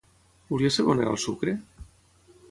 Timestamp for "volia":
0.53-0.71